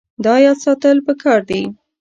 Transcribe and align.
دا 0.25 0.33
یاد 0.45 0.57
ساتل 0.63 0.97
پکار 1.07 1.39
دي. 1.49 1.61